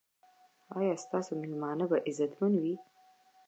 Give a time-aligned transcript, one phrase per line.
[0.77, 2.75] ایا ستاسو میلمانه به عزتمن وي؟